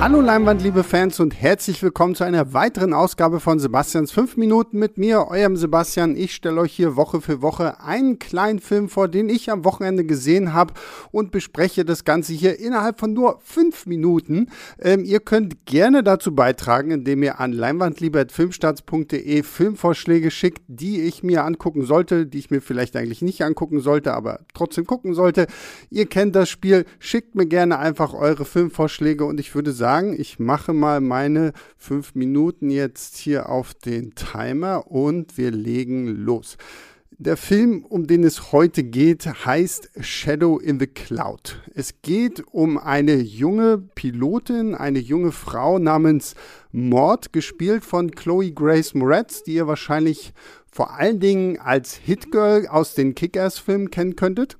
Hallo 0.00 0.20
Leinwand, 0.20 0.62
liebe 0.62 0.84
Fans 0.84 1.18
und 1.18 1.34
herzlich 1.34 1.82
willkommen 1.82 2.14
zu 2.14 2.22
einer 2.22 2.52
weiteren 2.54 2.94
Ausgabe 2.94 3.40
von 3.40 3.58
Sebastians 3.58 4.12
5 4.12 4.36
Minuten 4.36 4.78
mit 4.78 4.96
mir, 4.96 5.26
eurem 5.26 5.56
Sebastian. 5.56 6.14
Ich 6.16 6.36
stelle 6.36 6.60
euch 6.60 6.72
hier 6.72 6.94
Woche 6.94 7.20
für 7.20 7.42
Woche 7.42 7.80
einen 7.80 8.20
kleinen 8.20 8.60
Film 8.60 8.88
vor, 8.88 9.08
den 9.08 9.28
ich 9.28 9.50
am 9.50 9.64
Wochenende 9.64 10.04
gesehen 10.04 10.54
habe 10.54 10.72
und 11.10 11.32
bespreche 11.32 11.84
das 11.84 12.04
Ganze 12.04 12.32
hier 12.32 12.60
innerhalb 12.60 13.00
von 13.00 13.12
nur 13.12 13.40
5 13.42 13.86
Minuten. 13.86 14.50
Ähm, 14.78 15.04
ihr 15.04 15.18
könnt 15.18 15.66
gerne 15.66 16.04
dazu 16.04 16.32
beitragen, 16.32 16.92
indem 16.92 17.24
ihr 17.24 17.40
an 17.40 17.50
leinwandliebe.filmstarts.de 17.50 19.42
Filmvorschläge 19.42 20.30
schickt, 20.30 20.62
die 20.68 21.00
ich 21.00 21.24
mir 21.24 21.44
angucken 21.44 21.84
sollte, 21.84 22.24
die 22.24 22.38
ich 22.38 22.52
mir 22.52 22.60
vielleicht 22.60 22.94
eigentlich 22.94 23.20
nicht 23.20 23.42
angucken 23.42 23.80
sollte, 23.80 24.14
aber 24.14 24.42
trotzdem 24.54 24.86
gucken 24.86 25.14
sollte. 25.14 25.48
Ihr 25.90 26.06
kennt 26.06 26.36
das 26.36 26.48
Spiel, 26.48 26.84
schickt 27.00 27.34
mir 27.34 27.46
gerne 27.46 27.80
einfach 27.80 28.14
eure 28.14 28.44
Filmvorschläge 28.44 29.24
und 29.24 29.40
ich 29.40 29.56
würde 29.56 29.72
sagen, 29.72 29.87
sagen, 29.88 30.14
ich 30.20 30.38
mache 30.38 30.74
mal 30.74 31.00
meine 31.00 31.54
fünf 31.78 32.14
Minuten 32.14 32.68
jetzt 32.68 33.16
hier 33.16 33.48
auf 33.48 33.72
den 33.72 34.14
Timer 34.14 34.90
und 34.90 35.38
wir 35.38 35.50
legen 35.50 36.08
los. 36.08 36.58
Der 37.12 37.38
Film, 37.38 37.86
um 37.88 38.06
den 38.06 38.22
es 38.22 38.52
heute 38.52 38.84
geht, 38.84 39.24
heißt 39.46 39.88
Shadow 40.02 40.58
in 40.58 40.78
the 40.78 40.86
Cloud. 40.86 41.62
Es 41.74 42.02
geht 42.02 42.44
um 42.52 42.76
eine 42.76 43.14
junge 43.14 43.78
Pilotin, 43.78 44.74
eine 44.74 44.98
junge 44.98 45.32
Frau 45.32 45.78
namens 45.78 46.34
Maud, 46.70 47.32
gespielt 47.32 47.82
von 47.82 48.10
Chloe 48.10 48.52
Grace 48.52 48.92
Moretz, 48.92 49.42
die 49.42 49.54
ihr 49.54 49.68
wahrscheinlich 49.68 50.34
vor 50.70 50.96
allen 50.98 51.18
Dingen 51.18 51.58
als 51.58 51.94
Hitgirl 51.94 52.66
aus 52.66 52.92
den 52.94 53.14
Kick-Ass-Filmen 53.14 53.90
kennen 53.90 54.16
könntet. 54.16 54.58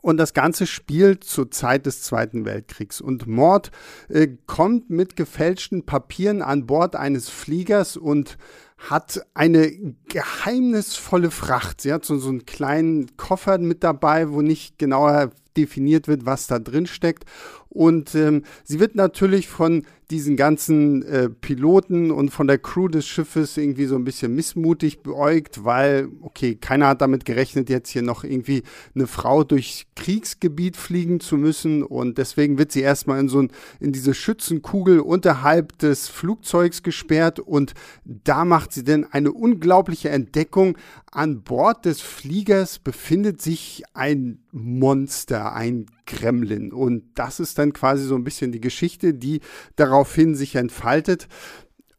Und 0.00 0.16
das 0.16 0.32
Ganze 0.32 0.66
spielt 0.66 1.24
zur 1.24 1.50
Zeit 1.50 1.86
des 1.86 2.02
Zweiten 2.02 2.44
Weltkriegs. 2.44 3.00
Und 3.00 3.26
Mord 3.26 3.70
äh, 4.08 4.28
kommt 4.46 4.88
mit 4.88 5.16
gefälschten 5.16 5.84
Papieren 5.84 6.40
an 6.40 6.66
Bord 6.66 6.96
eines 6.96 7.28
Fliegers 7.28 7.96
und 7.96 8.38
hat 8.78 9.24
eine 9.34 9.94
geheimnisvolle 10.08 11.30
Fracht. 11.30 11.80
Sie 11.80 11.92
hat 11.92 12.04
so, 12.04 12.16
so 12.18 12.30
einen 12.30 12.46
kleinen 12.46 13.16
Koffer 13.16 13.58
mit 13.58 13.84
dabei, 13.84 14.30
wo 14.30 14.40
nicht 14.40 14.78
genauer 14.78 15.30
definiert 15.56 16.08
wird, 16.08 16.26
was 16.26 16.46
da 16.46 16.58
drin 16.58 16.86
steckt. 16.86 17.24
Und 17.72 18.14
ähm, 18.14 18.42
sie 18.64 18.80
wird 18.80 18.94
natürlich 18.96 19.48
von 19.48 19.84
diesen 20.10 20.36
ganzen 20.36 21.02
äh, 21.04 21.30
Piloten 21.30 22.10
und 22.10 22.28
von 22.28 22.46
der 22.46 22.58
Crew 22.58 22.88
des 22.88 23.06
Schiffes 23.06 23.56
irgendwie 23.56 23.86
so 23.86 23.96
ein 23.96 24.04
bisschen 24.04 24.34
missmutig 24.34 25.02
beäugt, 25.02 25.64
weil, 25.64 26.08
okay, 26.20 26.54
keiner 26.54 26.88
hat 26.88 27.00
damit 27.00 27.24
gerechnet, 27.24 27.70
jetzt 27.70 27.88
hier 27.88 28.02
noch 28.02 28.22
irgendwie 28.22 28.62
eine 28.94 29.06
Frau 29.06 29.42
durch 29.42 29.86
Kriegsgebiet 29.96 30.76
fliegen 30.76 31.18
zu 31.20 31.38
müssen. 31.38 31.82
Und 31.82 32.18
deswegen 32.18 32.58
wird 32.58 32.72
sie 32.72 32.82
erstmal 32.82 33.20
in 33.20 33.30
so 33.30 33.40
ein, 33.40 33.50
in 33.80 33.92
diese 33.92 34.12
Schützenkugel 34.12 35.00
unterhalb 35.00 35.78
des 35.78 36.08
Flugzeugs 36.08 36.82
gesperrt. 36.82 37.40
Und 37.40 37.72
da 38.04 38.44
macht 38.44 38.72
sie 38.72 38.84
dann 38.84 39.06
eine 39.10 39.32
unglaubliche 39.32 40.10
Entdeckung. 40.10 40.76
An 41.10 41.42
Bord 41.42 41.86
des 41.86 42.02
Fliegers 42.02 42.78
befindet 42.78 43.40
sich 43.40 43.82
ein 43.94 44.42
Monster, 44.50 45.54
ein 45.54 45.86
Gremlin. 46.06 46.72
Und 46.72 47.04
das 47.14 47.40
ist 47.40 47.58
dann 47.58 47.72
quasi 47.72 48.04
so 48.04 48.14
ein 48.14 48.24
bisschen 48.24 48.52
die 48.52 48.60
Geschichte, 48.60 49.14
die 49.14 49.40
daraufhin 49.76 50.34
sich 50.34 50.56
entfaltet. 50.56 51.28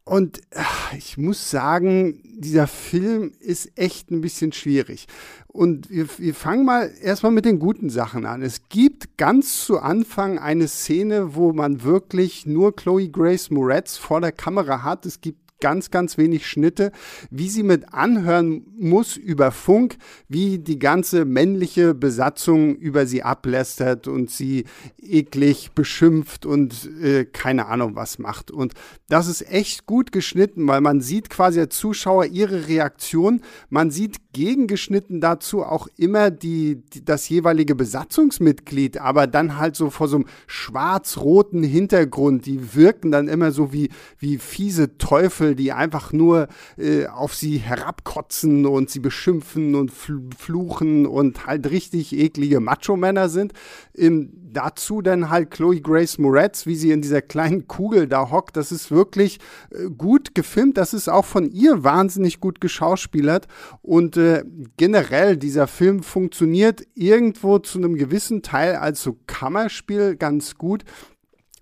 Und 0.04 0.42
ah, 0.54 0.94
ich 0.96 1.16
muss 1.16 1.50
sagen, 1.50 2.20
dieser 2.36 2.66
Film 2.66 3.32
ist 3.40 3.72
echt 3.78 4.10
ein 4.10 4.20
bisschen 4.20 4.52
schwierig. 4.52 5.06
Und 5.46 5.88
wir, 5.88 6.06
wir 6.18 6.34
fangen 6.34 6.66
mal 6.66 6.92
erstmal 7.00 7.32
mit 7.32 7.46
den 7.46 7.58
guten 7.58 7.88
Sachen 7.88 8.26
an. 8.26 8.42
Es 8.42 8.68
gibt 8.68 9.16
ganz 9.16 9.64
zu 9.64 9.78
Anfang 9.78 10.38
eine 10.38 10.68
Szene, 10.68 11.34
wo 11.34 11.54
man 11.54 11.84
wirklich 11.84 12.44
nur 12.44 12.76
Chloe 12.76 13.08
Grace 13.08 13.50
Moretz 13.50 13.96
vor 13.96 14.20
der 14.20 14.32
Kamera 14.32 14.82
hat. 14.82 15.06
Es 15.06 15.22
gibt 15.22 15.43
ganz, 15.60 15.90
ganz 15.90 16.18
wenig 16.18 16.46
Schnitte, 16.46 16.92
wie 17.30 17.48
sie 17.48 17.62
mit 17.62 17.94
anhören 17.94 18.66
muss 18.78 19.16
über 19.16 19.50
Funk, 19.50 19.96
wie 20.28 20.58
die 20.58 20.78
ganze 20.78 21.24
männliche 21.24 21.94
Besatzung 21.94 22.76
über 22.76 23.06
sie 23.06 23.22
ablästert 23.22 24.08
und 24.08 24.30
sie 24.30 24.64
eklig 25.00 25.70
beschimpft 25.74 26.44
und 26.44 26.90
äh, 27.00 27.24
keine 27.24 27.66
Ahnung 27.66 27.96
was 27.96 28.18
macht. 28.18 28.50
Und 28.50 28.74
das 29.08 29.28
ist 29.28 29.48
echt 29.50 29.86
gut 29.86 30.12
geschnitten, 30.12 30.66
weil 30.66 30.80
man 30.80 31.00
sieht 31.00 31.30
quasi 31.30 31.60
als 31.60 31.76
Zuschauer 31.76 32.26
ihre 32.26 32.68
Reaktion. 32.68 33.40
Man 33.70 33.90
sieht 33.90 34.32
gegengeschnitten 34.32 35.20
dazu 35.20 35.62
auch 35.62 35.86
immer 35.96 36.30
die, 36.30 36.82
die 36.92 37.04
das 37.04 37.28
jeweilige 37.28 37.74
Besatzungsmitglied, 37.74 38.98
aber 38.98 39.26
dann 39.26 39.56
halt 39.56 39.76
so 39.76 39.90
vor 39.90 40.08
so 40.08 40.16
einem 40.16 40.26
schwarz-roten 40.46 41.62
Hintergrund. 41.62 42.46
Die 42.46 42.74
wirken 42.74 43.10
dann 43.12 43.28
immer 43.28 43.52
so 43.52 43.72
wie, 43.72 43.90
wie 44.18 44.38
fiese 44.38 44.98
Teufel 44.98 45.43
die 45.52 45.72
einfach 45.72 46.12
nur 46.12 46.48
äh, 46.76 47.06
auf 47.06 47.34
sie 47.34 47.58
herabkotzen 47.58 48.66
und 48.66 48.90
sie 48.90 49.00
beschimpfen 49.00 49.74
und 49.74 49.90
fluchen 49.90 51.06
und 51.06 51.46
halt 51.46 51.70
richtig 51.70 52.16
eklige 52.16 52.60
Macho-Männer 52.60 53.28
sind. 53.28 53.52
Ähm, 53.96 54.32
dazu 54.54 55.02
dann 55.02 55.30
halt 55.30 55.50
Chloe 55.50 55.80
Grace 55.80 56.18
Moretz, 56.18 56.66
wie 56.66 56.76
sie 56.76 56.92
in 56.92 57.02
dieser 57.02 57.22
kleinen 57.22 57.68
Kugel 57.68 58.08
da 58.08 58.30
hockt. 58.30 58.56
Das 58.56 58.72
ist 58.72 58.90
wirklich 58.90 59.38
äh, 59.70 59.90
gut 59.90 60.34
gefilmt. 60.34 60.78
Das 60.78 60.94
ist 60.94 61.08
auch 61.08 61.24
von 61.24 61.50
ihr 61.50 61.84
wahnsinnig 61.84 62.40
gut 62.40 62.60
geschauspielert. 62.60 63.46
Und 63.82 64.16
äh, 64.16 64.44
generell, 64.76 65.36
dieser 65.36 65.66
Film 65.66 66.02
funktioniert 66.02 66.86
irgendwo 66.94 67.58
zu 67.58 67.78
einem 67.78 67.96
gewissen 67.96 68.42
Teil 68.42 68.76
als 68.76 69.02
so 69.02 69.18
Kammerspiel 69.26 70.16
ganz 70.16 70.56
gut. 70.56 70.84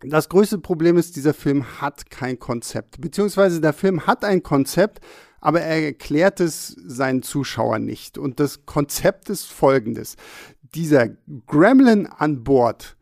Das 0.04 0.28
größte 0.28 0.58
Problem 0.58 0.96
ist, 0.96 1.16
dieser 1.16 1.34
Film 1.34 1.80
hat 1.80 2.10
kein 2.10 2.38
Konzept. 2.38 3.00
Beziehungsweise 3.00 3.60
der 3.60 3.72
Film 3.72 4.06
hat 4.06 4.24
ein 4.24 4.42
Konzept, 4.42 5.00
aber 5.40 5.60
er 5.60 5.84
erklärt 5.84 6.40
es 6.40 6.68
seinen 6.68 7.22
Zuschauern 7.22 7.84
nicht. 7.84 8.18
Und 8.18 8.40
das 8.40 8.66
Konzept 8.66 9.30
ist 9.30 9.46
folgendes. 9.46 10.16
Dieser 10.74 11.08
Gremlin 11.46 12.06
an 12.06 12.42
Bord 12.44 12.96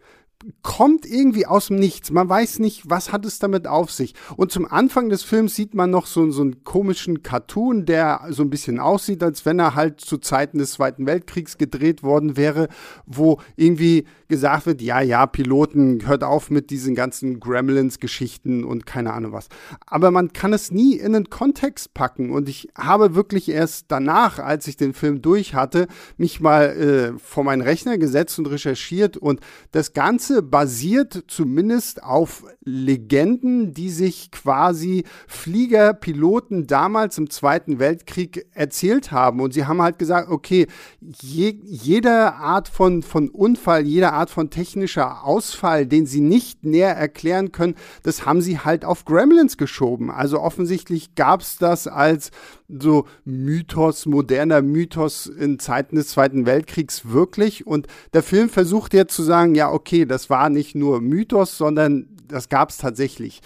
kommt 0.62 1.04
irgendwie 1.04 1.46
aus 1.46 1.66
dem 1.66 1.76
Nichts. 1.76 2.10
Man 2.10 2.28
weiß 2.28 2.60
nicht, 2.60 2.88
was 2.88 3.12
hat 3.12 3.26
es 3.26 3.38
damit 3.38 3.66
auf 3.66 3.90
sich. 3.90 4.14
Und 4.36 4.50
zum 4.50 4.66
Anfang 4.66 5.10
des 5.10 5.22
Films 5.22 5.54
sieht 5.54 5.74
man 5.74 5.90
noch 5.90 6.06
so, 6.06 6.30
so 6.30 6.42
einen 6.42 6.64
komischen 6.64 7.22
Cartoon, 7.22 7.84
der 7.84 8.26
so 8.30 8.42
ein 8.42 8.50
bisschen 8.50 8.78
aussieht, 8.78 9.22
als 9.22 9.44
wenn 9.44 9.58
er 9.58 9.74
halt 9.74 10.00
zu 10.00 10.16
Zeiten 10.16 10.58
des 10.58 10.72
Zweiten 10.72 11.06
Weltkriegs 11.06 11.58
gedreht 11.58 12.02
worden 12.02 12.38
wäre, 12.38 12.68
wo 13.04 13.38
irgendwie 13.56 14.06
gesagt 14.28 14.64
wird, 14.64 14.80
ja, 14.80 15.00
ja, 15.02 15.26
Piloten, 15.26 16.06
hört 16.06 16.24
auf 16.24 16.50
mit 16.50 16.70
diesen 16.70 16.94
ganzen 16.94 17.38
Gremlins-Geschichten 17.38 18.64
und 18.64 18.86
keine 18.86 19.12
Ahnung 19.12 19.32
was. 19.32 19.48
Aber 19.86 20.10
man 20.10 20.32
kann 20.32 20.54
es 20.54 20.70
nie 20.70 20.94
in 20.94 21.12
den 21.12 21.28
Kontext 21.28 21.92
packen. 21.92 22.30
Und 22.30 22.48
ich 22.48 22.68
habe 22.76 23.14
wirklich 23.14 23.50
erst 23.50 23.86
danach, 23.88 24.38
als 24.38 24.66
ich 24.68 24.76
den 24.76 24.94
Film 24.94 25.20
durch 25.20 25.54
hatte, 25.54 25.86
mich 26.16 26.40
mal 26.40 26.64
äh, 26.64 27.18
vor 27.18 27.44
meinen 27.44 27.62
Rechner 27.62 27.98
gesetzt 27.98 28.38
und 28.38 28.46
recherchiert 28.46 29.16
und 29.18 29.40
das 29.72 29.92
Ganze 29.92 30.29
Ganze 30.30 30.42
basiert 30.42 31.24
zumindest 31.26 32.04
auf 32.04 32.44
Legenden, 32.62 33.74
die 33.74 33.90
sich 33.90 34.30
quasi 34.30 35.02
Fliegerpiloten 35.26 36.68
damals 36.68 37.18
im 37.18 37.30
Zweiten 37.30 37.80
Weltkrieg 37.80 38.46
erzählt 38.54 39.10
haben. 39.10 39.40
Und 39.40 39.54
sie 39.54 39.66
haben 39.66 39.82
halt 39.82 39.98
gesagt, 39.98 40.30
okay, 40.30 40.68
je, 41.00 41.58
jede 41.64 42.34
Art 42.34 42.68
von, 42.68 43.02
von 43.02 43.28
Unfall, 43.28 43.84
jede 43.84 44.12
Art 44.12 44.30
von 44.30 44.50
technischer 44.50 45.24
Ausfall, 45.24 45.86
den 45.86 46.06
sie 46.06 46.20
nicht 46.20 46.64
näher 46.64 46.94
erklären 46.94 47.50
können, 47.50 47.74
das 48.04 48.24
haben 48.24 48.40
sie 48.40 48.60
halt 48.60 48.84
auf 48.84 49.04
Gremlins 49.04 49.56
geschoben. 49.56 50.12
Also 50.12 50.40
offensichtlich 50.40 51.16
gab 51.16 51.40
es 51.40 51.56
das 51.58 51.88
als 51.88 52.30
so 52.68 53.06
Mythos, 53.24 54.06
moderner 54.06 54.62
Mythos 54.62 55.26
in 55.26 55.58
Zeiten 55.58 55.96
des 55.96 56.08
Zweiten 56.08 56.46
Weltkriegs 56.46 57.08
wirklich. 57.10 57.66
Und 57.66 57.88
der 58.12 58.22
Film 58.22 58.48
versucht 58.48 58.94
jetzt 58.94 59.14
zu 59.14 59.22
sagen, 59.22 59.56
ja, 59.56 59.72
okay, 59.72 60.04
das 60.04 60.19
war 60.28 60.50
nicht 60.50 60.74
nur 60.74 61.00
Mythos, 61.00 61.56
sondern 61.56 62.08
das 62.28 62.48
gab 62.48 62.70
es 62.70 62.78
tatsächlich. 62.78 63.40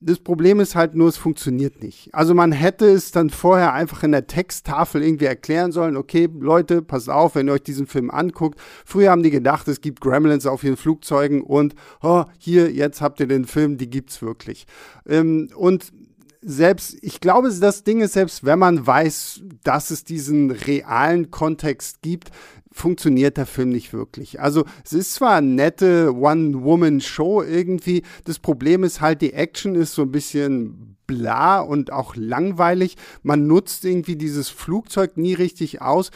Das 0.00 0.20
Problem 0.20 0.60
ist 0.60 0.76
halt 0.76 0.94
nur, 0.94 1.08
es 1.08 1.16
funktioniert 1.16 1.82
nicht. 1.82 2.14
Also 2.14 2.32
man 2.32 2.52
hätte 2.52 2.86
es 2.86 3.10
dann 3.10 3.30
vorher 3.30 3.72
einfach 3.72 4.04
in 4.04 4.12
der 4.12 4.28
Texttafel 4.28 5.02
irgendwie 5.02 5.24
erklären 5.24 5.72
sollen, 5.72 5.96
okay, 5.96 6.28
Leute, 6.38 6.82
passt 6.82 7.10
auf, 7.10 7.34
wenn 7.34 7.48
ihr 7.48 7.54
euch 7.54 7.64
diesen 7.64 7.88
Film 7.88 8.10
anguckt. 8.10 8.60
Früher 8.84 9.10
haben 9.10 9.24
die 9.24 9.30
gedacht, 9.30 9.66
es 9.66 9.80
gibt 9.80 10.00
Gremlins 10.00 10.46
auf 10.46 10.62
ihren 10.62 10.76
Flugzeugen 10.76 11.42
und 11.42 11.74
oh, 12.00 12.24
hier, 12.38 12.70
jetzt 12.70 13.00
habt 13.00 13.18
ihr 13.18 13.26
den 13.26 13.44
Film, 13.44 13.76
die 13.76 13.90
gibt's 13.90 14.22
wirklich. 14.22 14.66
Ähm, 15.04 15.48
und 15.56 15.92
selbst, 16.40 16.96
ich 17.02 17.20
glaube, 17.20 17.52
das 17.52 17.82
Ding 17.82 18.00
ist, 18.00 18.12
selbst 18.12 18.44
wenn 18.44 18.58
man 18.58 18.86
weiß, 18.86 19.42
dass 19.64 19.90
es 19.90 20.04
diesen 20.04 20.50
realen 20.50 21.30
Kontext 21.30 22.02
gibt, 22.02 22.30
funktioniert 22.78 23.36
der 23.36 23.46
Film 23.46 23.70
nicht 23.70 23.92
wirklich. 23.92 24.40
Also 24.40 24.64
es 24.84 24.92
ist 24.92 25.14
zwar 25.14 25.36
eine 25.36 25.48
nette 25.48 26.14
One-Woman-Show 26.14 27.42
irgendwie, 27.42 28.02
das 28.24 28.38
Problem 28.38 28.84
ist 28.84 29.00
halt, 29.00 29.20
die 29.20 29.32
Action 29.32 29.74
ist 29.74 29.94
so 29.94 30.02
ein 30.02 30.12
bisschen 30.12 30.96
bla 31.06 31.60
und 31.60 31.92
auch 31.92 32.14
langweilig. 32.14 32.96
Man 33.22 33.46
nutzt 33.46 33.84
irgendwie 33.84 34.16
dieses 34.16 34.48
Flugzeug 34.48 35.16
nie 35.16 35.34
richtig 35.34 35.82
aus. 35.82 36.10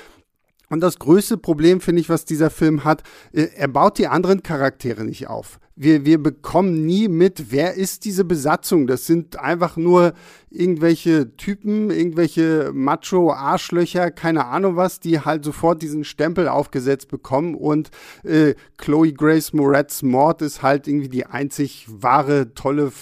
Und 0.69 0.81
das 0.81 0.99
größte 0.99 1.37
Problem, 1.37 1.81
finde 1.81 2.01
ich, 2.01 2.09
was 2.09 2.25
dieser 2.25 2.49
Film 2.49 2.85
hat, 2.85 3.03
äh, 3.33 3.49
er 3.55 3.69
baut 3.69 3.99
die 3.99 4.07
anderen 4.07 4.43
Charaktere 4.43 5.05
nicht 5.05 5.27
auf. 5.29 5.59
Wir, 5.75 6.05
wir 6.05 6.23
bekommen 6.23 6.85
nie 6.85 7.09
mit, 7.09 7.51
wer 7.51 7.75
ist 7.75 8.05
diese 8.05 8.25
Besatzung. 8.25 8.87
Das 8.87 9.07
sind 9.07 9.39
einfach 9.39 9.77
nur 9.77 10.13
irgendwelche 10.51 11.35
Typen, 11.37 11.91
irgendwelche 11.91 12.73
Macho-Arschlöcher, 12.75 14.11
keine 14.11 14.47
Ahnung 14.47 14.77
was, 14.77 15.01
die 15.01 15.21
halt 15.21 15.45
sofort 15.45 15.81
diesen 15.81 16.05
Stempel 16.05 16.47
aufgesetzt 16.49 17.09
bekommen. 17.09 17.55
Und 17.55 17.91
äh, 18.23 18.55
Chloe 18.77 19.13
Grace 19.13 19.53
Moretz 19.55 20.03
Mord 20.03 20.43
ist 20.43 20.63
halt 20.63 20.87
irgendwie 20.87 21.09
die 21.09 21.27
einzig 21.27 21.87
wahre, 21.89 22.53
tolle 22.55 22.93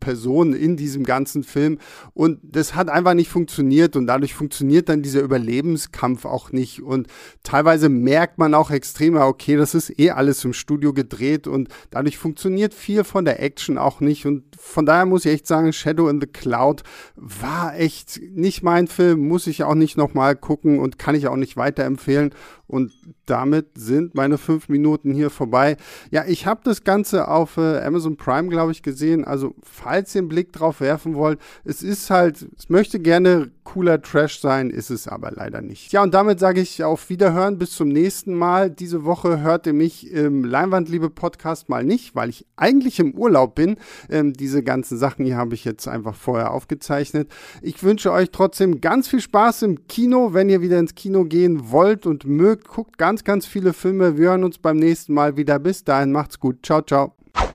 Person 0.00 0.52
in 0.52 0.76
diesem 0.76 1.04
ganzen 1.04 1.44
Film. 1.44 1.78
Und 2.12 2.40
das 2.42 2.74
hat 2.74 2.90
einfach 2.90 3.14
nicht 3.14 3.30
funktioniert 3.30 3.96
und 3.96 4.06
dadurch 4.06 4.34
funktioniert 4.34 4.88
dann 4.90 5.02
dieser 5.02 5.22
Überlebenskampf 5.22 6.26
auch 6.26 6.52
nicht. 6.52 6.82
Und 6.82 7.08
teilweise 7.42 7.88
merkt 7.88 8.38
man 8.38 8.54
auch 8.54 8.70
extrem, 8.70 9.16
okay, 9.16 9.56
das 9.56 9.74
ist 9.74 9.98
eh 9.98 10.10
alles 10.10 10.44
im 10.44 10.52
Studio 10.52 10.92
gedreht 10.92 11.46
und 11.46 11.68
dadurch 11.90 12.17
funktioniert 12.18 12.74
viel 12.74 13.04
von 13.04 13.24
der 13.24 13.42
Action 13.42 13.78
auch 13.78 14.00
nicht. 14.00 14.26
Und 14.26 14.44
von 14.58 14.84
daher 14.84 15.06
muss 15.06 15.24
ich 15.24 15.32
echt 15.32 15.46
sagen, 15.46 15.72
Shadow 15.72 16.08
in 16.08 16.20
the 16.20 16.26
Cloud 16.26 16.82
war 17.16 17.78
echt 17.78 18.20
nicht 18.32 18.62
mein 18.62 18.88
Film, 18.88 19.26
muss 19.26 19.46
ich 19.46 19.64
auch 19.64 19.74
nicht 19.74 19.96
nochmal 19.96 20.36
gucken 20.36 20.78
und 20.78 20.98
kann 20.98 21.14
ich 21.14 21.28
auch 21.28 21.36
nicht 21.36 21.56
weiterempfehlen. 21.56 22.34
Und 22.68 22.92
damit 23.24 23.66
sind 23.78 24.14
meine 24.14 24.36
fünf 24.36 24.68
Minuten 24.68 25.12
hier 25.12 25.30
vorbei. 25.30 25.78
Ja, 26.10 26.24
ich 26.26 26.46
habe 26.46 26.60
das 26.64 26.84
Ganze 26.84 27.28
auf 27.28 27.56
äh, 27.56 27.78
Amazon 27.80 28.18
Prime, 28.18 28.48
glaube 28.48 28.72
ich, 28.72 28.82
gesehen. 28.82 29.24
Also, 29.24 29.54
falls 29.62 30.14
ihr 30.14 30.20
einen 30.20 30.28
Blick 30.28 30.52
drauf 30.52 30.80
werfen 30.80 31.14
wollt, 31.14 31.40
es 31.64 31.82
ist 31.82 32.10
halt, 32.10 32.46
es 32.56 32.68
möchte 32.68 33.00
gerne 33.00 33.50
cooler 33.64 34.00
Trash 34.00 34.40
sein, 34.40 34.70
ist 34.70 34.90
es 34.90 35.08
aber 35.08 35.30
leider 35.30 35.60
nicht. 35.60 35.92
Ja, 35.92 36.02
und 36.02 36.14
damit 36.14 36.40
sage 36.40 36.60
ich 36.60 36.84
auf 36.84 37.08
Wiederhören, 37.10 37.58
bis 37.58 37.72
zum 37.72 37.88
nächsten 37.88 38.34
Mal. 38.34 38.70
Diese 38.70 39.04
Woche 39.04 39.40
hört 39.40 39.66
ihr 39.66 39.74
mich 39.74 40.10
im 40.10 40.44
Leinwandliebe-Podcast 40.44 41.70
mal 41.70 41.84
nicht, 41.84 42.14
weil 42.14 42.28
ich 42.28 42.46
eigentlich 42.56 43.00
im 43.00 43.12
Urlaub 43.12 43.54
bin. 43.54 43.76
Ähm, 44.10 44.34
diese 44.34 44.62
ganzen 44.62 44.98
Sachen 44.98 45.24
hier 45.24 45.36
habe 45.36 45.54
ich 45.54 45.64
jetzt 45.64 45.88
einfach 45.88 46.14
vorher 46.14 46.52
aufgezeichnet. 46.52 47.30
Ich 47.62 47.82
wünsche 47.82 48.12
euch 48.12 48.30
trotzdem 48.30 48.82
ganz 48.82 49.08
viel 49.08 49.20
Spaß 49.20 49.62
im 49.62 49.86
Kino, 49.86 50.34
wenn 50.34 50.50
ihr 50.50 50.60
wieder 50.60 50.78
ins 50.78 50.94
Kino 50.94 51.24
gehen 51.24 51.70
wollt 51.70 52.06
und 52.06 52.26
mögt 52.26 52.57
mögt, 52.57 52.57
guckt 52.58 52.98
ganz, 52.98 53.24
ganz 53.24 53.46
viele 53.46 53.72
Filme. 53.72 54.18
Wir 54.18 54.30
hören 54.30 54.44
uns 54.44 54.58
beim 54.58 54.76
nächsten 54.76 55.14
Mal 55.14 55.36
wieder. 55.36 55.58
Bis 55.58 55.84
dahin, 55.84 56.12
macht's 56.12 56.38
gut. 56.38 56.64
Ciao, 56.64 56.82
ciao. 56.82 57.14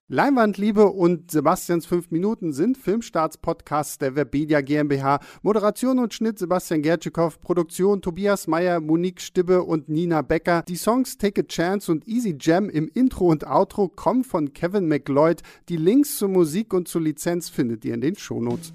Leinwandliebe 0.10 0.86
und 0.86 1.32
Sebastians 1.32 1.86
5 1.86 2.12
Minuten 2.12 2.54
sind 2.54 2.78
Filmstarts-Podcasts 2.78 3.98
der 3.98 4.16
Webedia 4.16 4.62
GmbH. 4.62 5.20
Moderation 5.42 5.98
und 5.98 6.14
Schnitt 6.14 6.38
Sebastian 6.38 6.82
Gertschikow, 6.82 7.42
Produktion 7.42 8.02
Tobias 8.02 8.46
Meyer, 8.48 8.80
Monique 8.80 9.22
Stibbe 9.22 9.64
und 9.64 9.90
Nina 9.90 10.22
Becker. 10.22 10.64
Die 10.68 10.76
Songs 10.76 11.18
Take 11.18 11.42
a 11.42 11.44
Chance 11.46 11.92
und 11.92 12.08
Easy 12.08 12.38
Jam 12.40 12.70
im 12.70 12.90
Intro 12.94 13.28
und 13.28 13.48
Outro 13.48 13.88
kommen 13.88 14.24
von 14.24 14.54
Kevin 14.54 14.88
McLeod. 14.88 15.42
Die 15.70 15.78
Links 15.78 16.18
zur 16.18 16.30
Musik 16.30 16.74
und 16.74 16.88
zur 16.88 17.02
Lizenz 17.02 17.50
findet 17.50 17.84
ihr 17.84 17.96
in 17.96 18.02
den 18.02 18.16
Shownotes. 18.16 18.74